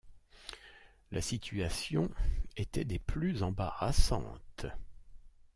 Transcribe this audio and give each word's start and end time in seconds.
La 1.11 1.21
situation 1.21 2.09
était 2.57 2.85
des 2.85 2.97
plus 2.97 3.43
embarrassantes. 3.43 4.65